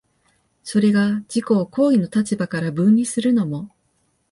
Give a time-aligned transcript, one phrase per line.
[0.63, 3.69] それが自己を行為の立場から分離するのも、